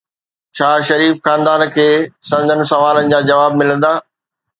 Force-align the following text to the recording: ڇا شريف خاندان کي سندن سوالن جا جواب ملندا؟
ڇا 0.55 0.69
شريف 0.87 1.15
خاندان 1.25 1.61
کي 1.75 1.87
سندن 2.29 2.59
سوالن 2.71 3.05
جا 3.13 3.19
جواب 3.29 3.51
ملندا؟ 3.61 3.93